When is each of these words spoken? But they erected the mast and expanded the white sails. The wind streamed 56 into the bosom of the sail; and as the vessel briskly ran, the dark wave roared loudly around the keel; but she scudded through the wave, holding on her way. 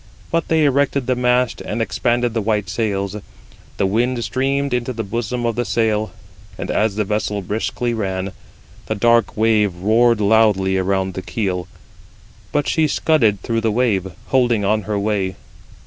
But 0.31 0.47
they 0.47 0.65
erected 0.65 1.05
the 1.05 1.15
mast 1.15 1.61
and 1.61 1.79
expanded 1.79 2.33
the 2.33 2.41
white 2.41 2.69
sails. 2.69 3.17
The 3.77 3.85
wind 3.85 4.23
streamed 4.23 4.71
56 4.71 4.79
into 4.79 4.93
the 4.93 5.07
bosom 5.07 5.45
of 5.45 5.55
the 5.55 5.63
sail; 5.63 6.09
and 6.57 6.71
as 6.71 6.95
the 6.95 7.03
vessel 7.03 7.43
briskly 7.43 7.93
ran, 7.93 8.31
the 8.87 8.95
dark 8.95 9.37
wave 9.37 9.75
roared 9.75 10.19
loudly 10.19 10.75
around 10.75 11.13
the 11.13 11.21
keel; 11.21 11.67
but 12.51 12.67
she 12.67 12.87
scudded 12.87 13.43
through 13.43 13.61
the 13.61 13.71
wave, 13.71 14.11
holding 14.29 14.65
on 14.65 14.81
her 14.89 14.97
way. 14.97 15.35